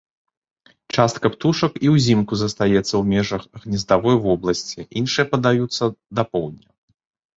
[0.95, 5.83] Частка птушак і ўзімку застаецца ў межах гнездавой вобласці, іншыя падаюцца
[6.19, 6.69] да поўдня.